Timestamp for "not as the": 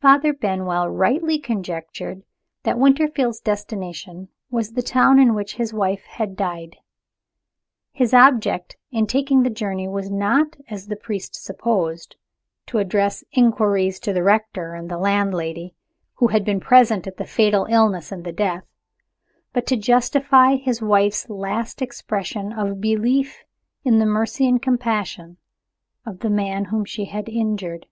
10.08-10.94